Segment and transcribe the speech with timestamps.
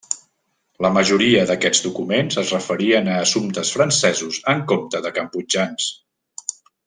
[0.85, 5.91] La majoria d'aquests documents es referien a assumptes francesos en compte de cambodjans.